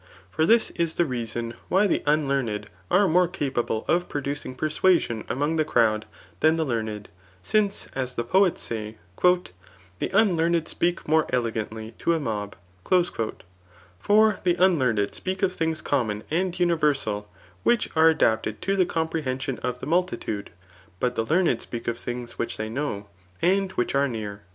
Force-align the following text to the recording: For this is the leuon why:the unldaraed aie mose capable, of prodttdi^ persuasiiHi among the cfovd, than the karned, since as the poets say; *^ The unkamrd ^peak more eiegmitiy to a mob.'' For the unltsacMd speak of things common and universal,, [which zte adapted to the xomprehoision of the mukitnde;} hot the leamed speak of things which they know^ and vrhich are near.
For 0.31 0.47
this 0.47 0.71
is 0.71 0.95
the 0.95 1.03
leuon 1.05 1.53
why:the 1.69 2.01
unldaraed 2.07 2.69
aie 2.89 3.07
mose 3.07 3.29
capable, 3.33 3.85
of 3.87 4.09
prodttdi^ 4.09 4.57
persuasiiHi 4.57 5.29
among 5.29 5.57
the 5.57 5.63
cfovd, 5.63 6.05
than 6.39 6.55
the 6.55 6.65
karned, 6.65 7.07
since 7.43 7.85
as 7.93 8.15
the 8.15 8.23
poets 8.23 8.63
say; 8.63 8.97
*^ 9.17 9.47
The 9.99 10.09
unkamrd 10.09 10.63
^peak 10.79 11.07
more 11.07 11.25
eiegmitiy 11.25 11.95
to 11.99 12.15
a 12.15 12.19
mob.'' 12.19 12.55
For 13.99 14.39
the 14.43 14.55
unltsacMd 14.55 15.13
speak 15.13 15.43
of 15.43 15.53
things 15.53 15.83
common 15.83 16.23
and 16.31 16.59
universal,, 16.59 17.29
[which 17.61 17.91
zte 17.93 18.09
adapted 18.09 18.59
to 18.63 18.75
the 18.75 18.87
xomprehoision 18.87 19.59
of 19.59 19.77
the 19.81 19.85
mukitnde;} 19.85 20.47
hot 20.99 21.13
the 21.15 21.25
leamed 21.27 21.61
speak 21.61 21.87
of 21.87 21.99
things 21.99 22.39
which 22.39 22.57
they 22.57 22.71
know^ 22.71 23.05
and 23.39 23.75
vrhich 23.75 23.93
are 23.93 24.07
near. 24.07 24.41